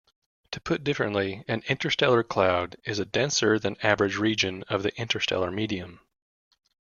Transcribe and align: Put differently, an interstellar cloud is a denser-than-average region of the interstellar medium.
Put 0.63 0.83
differently, 0.83 1.43
an 1.47 1.61
interstellar 1.67 2.23
cloud 2.23 2.75
is 2.85 2.97
a 2.97 3.05
denser-than-average 3.05 4.15
region 4.17 4.63
of 4.63 4.81
the 4.81 4.99
interstellar 4.99 5.51
medium. 5.51 5.99